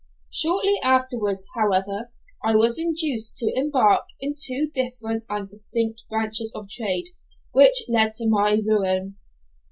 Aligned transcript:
Shortly 0.31 0.79
afterwards, 0.81 1.47
however, 1.53 2.11
I 2.43 2.55
was 2.55 2.79
induced 2.79 3.37
to 3.37 3.53
embark 3.55 4.07
in 4.19 4.33
two 4.35 4.67
different 4.73 5.27
and 5.29 5.47
distinct 5.47 6.05
branches 6.09 6.51
of 6.55 6.67
trade, 6.71 7.05
which 7.51 7.83
led 7.87 8.13
to 8.13 8.27
my 8.27 8.57
ruin. 8.65 9.17